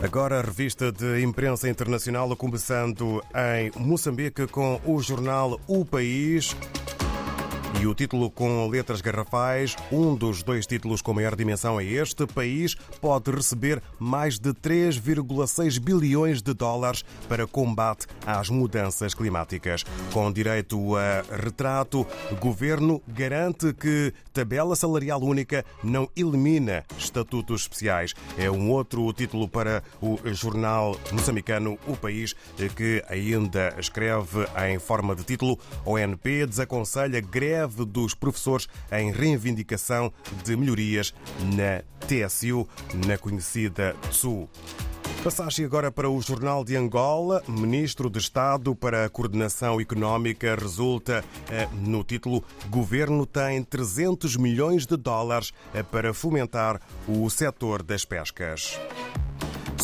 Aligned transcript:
Agora 0.00 0.38
a 0.38 0.42
revista 0.42 0.92
de 0.92 1.22
imprensa 1.22 1.68
internacional, 1.68 2.34
começando 2.36 3.20
em 3.34 3.72
Moçambique 3.76 4.46
com 4.46 4.80
o 4.86 5.00
jornal 5.02 5.60
O 5.66 5.84
País. 5.84 6.54
E 7.80 7.86
o 7.86 7.94
título 7.94 8.28
com 8.28 8.66
letras 8.66 9.00
garrafais, 9.00 9.76
um 9.92 10.16
dos 10.16 10.42
dois 10.42 10.66
títulos 10.66 11.00
com 11.00 11.14
maior 11.14 11.36
dimensão 11.36 11.78
é 11.78 11.84
este: 11.84 12.26
país 12.26 12.74
pode 13.00 13.30
receber 13.30 13.80
mais 14.00 14.36
de 14.36 14.50
3,6 14.52 15.78
bilhões 15.78 16.42
de 16.42 16.52
dólares 16.52 17.04
para 17.28 17.46
combate 17.46 18.08
às 18.26 18.50
mudanças 18.50 19.14
climáticas. 19.14 19.84
Com 20.12 20.32
direito 20.32 20.96
a 20.96 21.22
retrato, 21.36 22.04
governo 22.40 23.00
garante 23.06 23.72
que 23.72 24.12
tabela 24.32 24.74
salarial 24.74 25.22
única 25.22 25.64
não 25.84 26.10
elimina 26.16 26.84
estatutos 26.98 27.60
especiais. 27.60 28.12
É 28.36 28.50
um 28.50 28.72
outro 28.72 29.12
título 29.12 29.46
para 29.46 29.84
o 30.02 30.18
jornal 30.32 30.96
moçambicano 31.12 31.78
O 31.86 31.96
País, 31.96 32.34
que 32.74 33.04
ainda 33.08 33.72
escreve 33.78 34.48
em 34.68 34.80
forma 34.80 35.14
de 35.14 35.22
título: 35.22 35.56
ONP 35.86 36.44
desaconselha 36.44 37.20
greve 37.20 37.67
greve 37.68 37.84
dos 37.84 38.14
professores 38.14 38.68
em 38.90 39.12
reivindicação 39.12 40.12
de 40.44 40.56
melhorias 40.56 41.14
na 41.54 41.82
TSU, 42.06 42.66
na 43.06 43.18
conhecida 43.18 43.94
TSU. 44.08 44.48
Passagem 45.22 45.64
agora 45.64 45.90
para 45.90 46.08
o 46.08 46.20
Jornal 46.20 46.64
de 46.64 46.76
Angola. 46.76 47.42
Ministro 47.48 48.08
de 48.08 48.18
Estado 48.18 48.74
para 48.74 49.04
a 49.04 49.08
Coordenação 49.08 49.80
Económica 49.80 50.54
resulta 50.54 51.24
eh, 51.50 51.68
no 51.72 52.04
título 52.04 52.44
Governo 52.70 53.26
tem 53.26 53.62
300 53.62 54.36
milhões 54.36 54.86
de 54.86 54.96
dólares 54.96 55.52
eh, 55.74 55.82
para 55.82 56.14
fomentar 56.14 56.80
o 57.08 57.28
setor 57.28 57.82
das 57.82 58.04
pescas. 58.04 58.78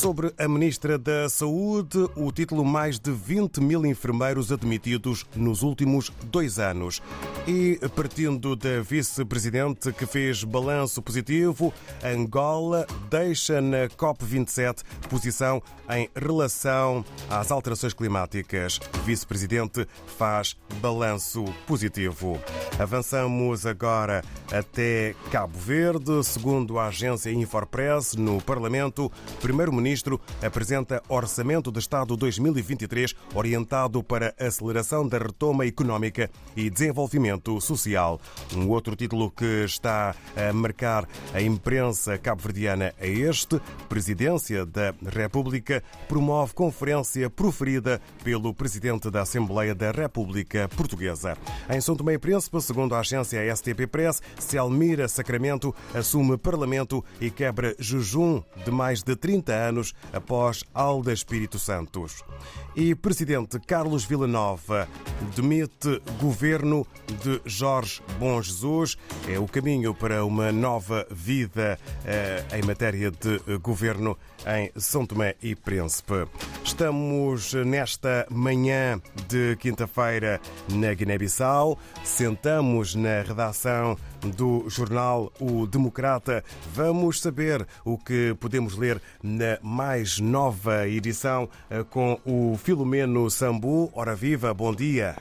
Sobre 0.00 0.32
a 0.38 0.48
Ministra 0.48 0.96
da 0.96 1.28
Saúde, 1.28 2.08
o 2.16 2.32
título 2.32 2.64
Mais 2.64 2.98
de 2.98 3.12
20 3.12 3.60
mil 3.60 3.84
enfermeiros 3.84 4.50
admitidos 4.50 5.26
nos 5.36 5.62
últimos 5.62 6.10
dois 6.24 6.58
anos. 6.58 7.02
E 7.46 7.78
partindo 7.94 8.56
da 8.56 8.80
Vice-Presidente 8.80 9.92
que 9.92 10.06
fez 10.06 10.42
balanço 10.42 11.02
positivo, 11.02 11.70
Angola 12.02 12.86
deixa 13.10 13.60
na 13.60 13.88
COP27 13.88 14.78
posição 15.10 15.62
em 15.90 16.08
relação 16.16 17.04
às 17.28 17.50
alterações 17.50 17.92
climáticas. 17.92 18.80
Vice-Presidente 19.04 19.86
faz 20.16 20.56
balanço 20.80 21.44
positivo. 21.66 22.40
Avançamos 22.78 23.66
agora 23.66 24.24
até 24.50 25.14
Cabo 25.30 25.58
Verde. 25.58 26.24
Segundo 26.24 26.78
a 26.78 26.86
agência 26.86 27.30
Infopress, 27.30 28.14
no 28.14 28.40
Parlamento, 28.40 29.12
Primeiro-Ministro 29.42 29.89
Primeiro-Ministro 29.90 30.20
apresenta 30.40 31.02
Orçamento 31.08 31.72
de 31.72 31.80
Estado 31.80 32.16
2023 32.16 33.14
orientado 33.34 34.02
para 34.04 34.34
aceleração 34.38 35.06
da 35.06 35.18
retoma 35.18 35.66
económica 35.66 36.30
e 36.56 36.70
desenvolvimento 36.70 37.60
social. 37.60 38.20
Um 38.54 38.68
outro 38.68 38.94
título 38.94 39.30
que 39.30 39.64
está 39.64 40.14
a 40.36 40.52
marcar 40.52 41.08
a 41.34 41.42
imprensa 41.42 42.16
cabo-verdiana 42.18 42.94
é 42.98 43.08
este: 43.08 43.60
Presidência 43.88 44.64
da 44.64 44.94
República 45.04 45.82
promove 46.08 46.54
conferência 46.54 47.28
proferida 47.28 48.00
pelo 48.22 48.54
Presidente 48.54 49.10
da 49.10 49.22
Assembleia 49.22 49.74
da 49.74 49.90
República 49.90 50.68
Portuguesa. 50.68 51.36
Em 51.68 51.80
São 51.80 51.96
Tomé 51.96 52.14
e 52.14 52.18
Príncipe, 52.18 52.60
segundo 52.62 52.94
a 52.94 53.00
agência 53.00 53.56
STP 53.56 53.88
Press, 53.88 54.22
Selmira 54.38 55.08
Sacramento 55.08 55.74
assume 55.92 56.38
Parlamento 56.38 57.04
e 57.20 57.30
quebra 57.30 57.74
jejum 57.78 58.42
de 58.64 58.70
mais 58.70 59.02
de 59.02 59.16
30 59.16 59.52
anos 59.52 59.69
anos 59.70 59.94
após 60.12 60.62
Alda 60.74 61.12
Espírito 61.12 61.58
Santos. 61.58 62.22
E 62.76 62.94
presidente 62.94 63.58
Carlos 63.58 64.04
Villanova 64.04 64.88
demite 65.34 66.00
governo 66.20 66.86
de 67.22 67.40
Jorge 67.44 68.02
Bom 68.18 68.40
Jesus. 68.42 68.96
É 69.28 69.38
o 69.38 69.46
caminho 69.46 69.94
para 69.94 70.24
uma 70.24 70.52
nova 70.52 71.06
vida 71.10 71.78
eh, 72.04 72.44
em 72.56 72.62
matéria 72.62 73.10
de 73.10 73.58
governo 73.58 74.18
em 74.46 74.70
São 74.76 75.06
Tomé 75.06 75.36
e 75.42 75.54
Príncipe. 75.54 76.26
Estamos 76.64 77.54
nesta 77.54 78.26
manhã 78.30 79.00
de 79.28 79.56
quinta-feira 79.56 80.40
na 80.68 80.94
Guiné-Bissau. 80.94 81.78
Sentamos 82.04 82.94
na 82.94 83.22
redação 83.22 83.96
do 84.28 84.68
jornal 84.68 85.32
O 85.40 85.66
Democrata. 85.66 86.44
Vamos 86.72 87.20
saber 87.20 87.66
o 87.84 87.98
que 87.98 88.34
podemos 88.40 88.76
ler 88.76 89.00
na 89.22 89.58
mais 89.62 90.18
nova 90.18 90.88
edição 90.88 91.48
eh, 91.70 91.84
com 91.88 92.18
o 92.24 92.56
Filomeno 92.56 93.30
Sambu. 93.30 93.90
Ora 93.94 94.14
viva, 94.14 94.52
bom 94.52 94.74
dia. 94.74 95.16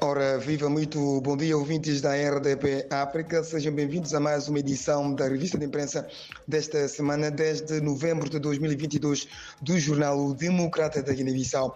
Ora, 0.00 0.38
viva 0.38 0.70
muito 0.70 1.20
bom 1.22 1.36
dia, 1.36 1.58
ouvintes 1.58 2.00
da 2.00 2.14
RDP 2.14 2.86
África. 2.88 3.42
Sejam 3.42 3.74
bem-vindos 3.74 4.14
a 4.14 4.20
mais 4.20 4.46
uma 4.48 4.60
edição 4.60 5.12
da 5.12 5.26
revista 5.26 5.58
de 5.58 5.64
imprensa 5.64 6.06
desta 6.46 6.86
semana, 6.86 7.32
desde 7.32 7.80
novembro 7.80 8.30
de 8.30 8.38
2022, 8.38 9.26
do 9.60 9.76
jornal 9.76 10.16
O 10.24 10.34
Democrata 10.34 11.02
da 11.02 11.12
Guiné-Bissau. 11.12 11.74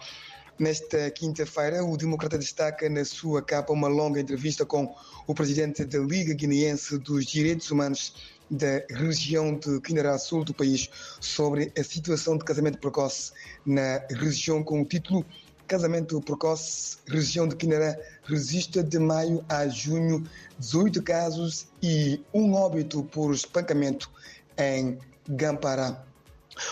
Nesta 0.59 1.11
quinta-feira, 1.11 1.83
o 1.85 1.97
Democrata 1.97 2.39
destaca 2.39 2.89
na 2.89 3.05
sua 3.05 3.43
capa 3.43 3.73
uma 3.73 3.89
longa 3.89 4.21
entrevista 4.21 4.67
com 4.67 4.95
o 5.27 5.35
presidente 5.35 5.85
da 5.85 5.99
Liga 5.99 6.35
Guineense 6.35 6.99
dos 6.99 7.25
Direitos 7.25 7.71
Humanos 7.71 8.15
da 8.51 8.85
região 8.91 9.55
de 9.57 9.81
Quinará 9.81 10.19
Sul 10.19 10.45
do 10.45 10.53
país 10.53 10.91
sobre 11.21 11.73
a 11.77 11.83
situação 11.83 12.37
de 12.37 12.45
casamento 12.45 12.79
precoce 12.79 13.33
na 13.65 14.05
região 14.11 14.63
com 14.63 14.83
o 14.83 14.85
título 14.85 15.25
Casamento 15.67 16.21
precoce, 16.21 16.99
região 17.07 17.49
de 17.49 17.57
Quinará, 17.57 17.97
resiste 18.25 18.83
de 18.83 18.99
maio 18.99 19.43
a 19.49 19.67
junho 19.69 20.23
18 20.59 21.03
casos 21.03 21.69
e 21.83 22.21
um 22.35 22.53
óbito 22.53 23.03
por 23.05 23.33
espancamento 23.33 24.11
em 24.59 24.99
Gampará. 25.27 26.05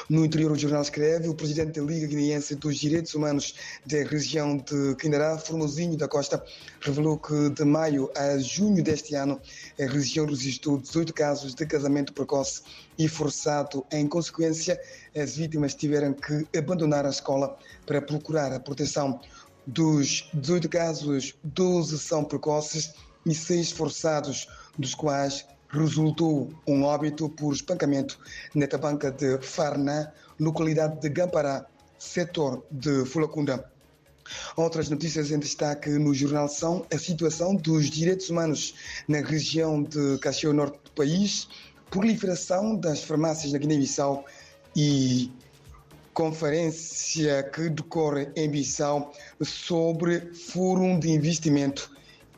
No 0.09 0.25
interior, 0.25 0.53
o 0.53 0.57
jornal 0.57 0.83
escreve: 0.83 1.29
o 1.29 1.35
presidente 1.35 1.81
da 1.81 1.87
Liga 1.87 2.07
Guineense 2.07 2.55
dos 2.55 2.77
Direitos 2.77 3.15
Humanos 3.15 3.55
da 3.87 4.03
região 4.05 4.57
de 4.57 4.95
Quindará, 4.97 5.39
Formosinho 5.39 5.97
da 5.97 6.09
Costa, 6.09 6.43
revelou 6.81 7.19
que 7.19 7.51
de 7.51 7.65
maio 7.65 8.11
a 8.17 8.39
junho 8.39 8.83
deste 8.83 9.15
ano 9.15 9.41
a 9.79 9.85
região 9.85 10.27
registrou 10.27 10.79
18 10.79 11.15
casos 11.15 11.55
de 11.55 11.67
casamento 11.67 12.13
precoce 12.13 12.63
e 12.99 13.09
forçado. 13.09 13.85
Em 13.91 14.07
consequência, 14.07 14.81
as 15.17 15.37
vítimas 15.37 15.75
tiveram 15.75 16.13
que 16.13 16.47
abandonar 16.57 17.07
a 17.07 17.11
escola 17.11 17.57
para 17.87 18.03
procurar 18.03 18.53
a 18.53 18.61
proteção. 18.61 19.21
Dos 19.67 20.29
18 20.35 20.69
casos, 20.69 21.35
12 21.45 21.99
são 21.99 22.25
precoces 22.25 22.93
e 23.25 23.35
6 23.35 23.73
forçados, 23.73 24.49
dos 24.79 24.95
quais 24.95 25.47
resultou 25.73 26.53
um 26.67 26.83
óbito 26.83 27.29
por 27.29 27.53
espancamento 27.53 28.19
na 28.55 28.67
tabanca 28.67 29.11
de 29.11 29.39
Farnã, 29.39 30.11
localidade 30.39 31.01
de 31.01 31.09
Gampará, 31.09 31.67
setor 31.99 32.65
de 32.71 33.05
Fulacunda. 33.05 33.71
Outras 34.57 34.89
notícias 34.89 35.31
em 35.31 35.39
destaque 35.39 35.91
no 35.91 36.15
jornal 36.15 36.49
são 36.49 36.87
a 36.93 36.99
situação 36.99 37.55
dos 37.55 37.91
direitos 37.91 38.31
humanos 38.31 38.75
na 39.09 39.21
região 39.21 39.83
de 39.83 40.19
Cacheu 40.19 40.53
Norte 40.53 40.79
do 40.85 40.91
país, 40.93 41.49
proliferação 41.91 42.77
das 42.77 43.03
farmácias 43.03 43.53
na 43.53 43.59
Guiné-Bissau 43.59 44.25
e 44.77 45.31
conferência 46.15 47.43
que 47.45 47.69
decorre 47.69 48.29
em 48.37 48.49
Bissau 48.49 49.13
sobre 49.43 50.33
Fórum 50.35 50.99
de 50.99 51.11
Investimento 51.11 51.91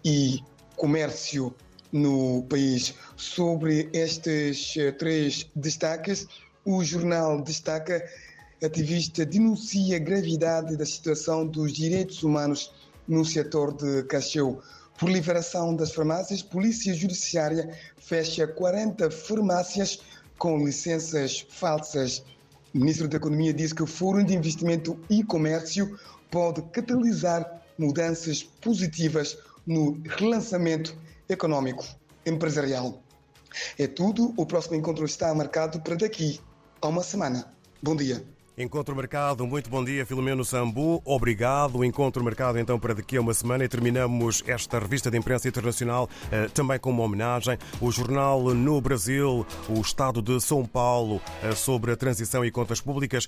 e 0.04 0.40
Comércio 0.76 1.54
no 1.92 2.42
país. 2.48 2.94
Sobre 3.16 3.88
estes 3.92 4.74
eh, 4.76 4.92
três 4.92 5.46
destaques, 5.54 6.26
o 6.64 6.82
jornal 6.82 7.42
destaca 7.42 8.02
ativista 8.64 9.26
denuncia 9.26 9.96
a 9.96 9.98
gravidade 9.98 10.76
da 10.76 10.86
situação 10.86 11.46
dos 11.46 11.72
direitos 11.72 12.22
humanos 12.22 12.72
no 13.06 13.24
setor 13.24 13.74
de 13.74 14.04
Cacheu. 14.04 14.60
Proliferação 14.96 15.74
das 15.74 15.92
farmácias, 15.92 16.42
Polícia 16.42 16.94
Judiciária 16.94 17.76
fecha 17.98 18.46
40 18.46 19.10
farmácias 19.10 20.00
com 20.38 20.64
licenças 20.64 21.44
falsas. 21.48 22.22
O 22.72 22.78
ministro 22.78 23.08
da 23.08 23.16
Economia 23.16 23.52
disse 23.52 23.74
que 23.74 23.82
o 23.82 23.86
Fórum 23.86 24.24
de 24.24 24.34
Investimento 24.34 24.98
e 25.10 25.24
Comércio 25.24 25.98
pode 26.30 26.62
catalisar 26.70 27.62
mudanças 27.76 28.42
positivas 28.42 29.36
no 29.66 30.00
relançamento 30.04 30.96
econômico 31.28 31.84
empresarial. 32.24 33.02
É 33.78 33.86
tudo. 33.86 34.32
O 34.36 34.46
próximo 34.46 34.76
encontro 34.76 35.04
está 35.04 35.34
marcado 35.34 35.80
para 35.80 35.96
daqui 35.96 36.40
a 36.80 36.88
uma 36.88 37.02
semana. 37.02 37.52
Bom 37.82 37.96
dia. 37.96 38.24
Encontro 38.56 38.94
Mercado, 38.94 39.46
muito 39.46 39.70
bom 39.70 39.82
dia, 39.82 40.04
Filomeno 40.04 40.44
Sambu. 40.44 41.00
Obrigado. 41.06 41.82
Encontro 41.82 42.22
Mercado, 42.22 42.58
então, 42.58 42.78
para 42.78 42.92
daqui 42.92 43.16
a 43.16 43.20
uma 43.22 43.32
semana 43.32 43.64
e 43.64 43.68
terminamos 43.68 44.44
esta 44.46 44.78
revista 44.78 45.10
de 45.10 45.16
imprensa 45.16 45.48
internacional 45.48 46.06
eh, 46.30 46.48
também 46.52 46.78
com 46.78 46.90
uma 46.90 47.02
homenagem. 47.02 47.56
O 47.80 47.90
jornal 47.90 48.42
no 48.52 48.78
Brasil, 48.78 49.46
o 49.70 49.80
Estado 49.80 50.20
de 50.20 50.38
São 50.38 50.66
Paulo, 50.66 51.18
eh, 51.42 51.52
sobre 51.52 51.92
a 51.92 51.96
transição 51.96 52.44
e 52.44 52.50
contas 52.50 52.78
públicas, 52.78 53.26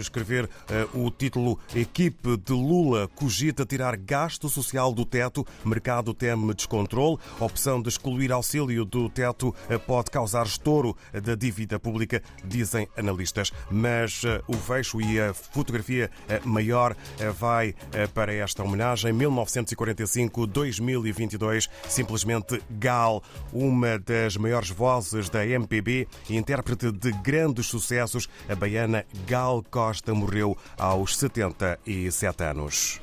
escrever 0.00 0.50
eh, 0.68 0.88
o 0.92 1.12
título 1.12 1.60
Equipe 1.72 2.36
de 2.36 2.52
Lula 2.52 3.08
cogita 3.14 3.64
tirar 3.64 3.96
gasto 3.96 4.48
social 4.48 4.92
do 4.92 5.04
teto, 5.04 5.46
mercado 5.64 6.12
teme 6.12 6.52
descontrole, 6.52 7.18
opção 7.38 7.80
de 7.80 7.88
excluir 7.88 8.32
auxílio 8.32 8.84
do 8.84 9.08
teto 9.08 9.54
pode 9.86 10.10
causar 10.10 10.44
estouro 10.44 10.96
da 11.12 11.36
dívida 11.36 11.78
pública, 11.78 12.20
dizem 12.44 12.88
analistas. 12.96 13.52
Mas 13.70 14.24
o 14.48 14.55
o 14.56 14.60
fecho 14.60 15.00
e 15.00 15.18
a 15.20 15.34
fotografia 15.34 16.08
eh, 16.28 16.40
maior 16.44 16.94
eh, 17.18 17.30
vai 17.30 17.74
eh, 17.92 18.06
para 18.06 18.32
esta 18.32 18.62
homenagem 18.62 19.12
1945-2022, 19.12 21.68
simplesmente 21.88 22.62
Gal, 22.70 23.20
uma 23.52 23.98
das 23.98 24.36
maiores 24.36 24.70
vozes 24.70 25.28
da 25.28 25.44
MPB, 25.46 26.08
intérprete 26.30 26.90
de 26.90 27.12
grandes 27.12 27.66
sucessos, 27.66 28.28
a 28.48 28.54
baiana 28.54 29.04
Gal 29.26 29.62
Costa 29.70 30.14
morreu 30.14 30.56
aos 30.78 31.14
77 31.16 32.44
anos. 32.44 33.00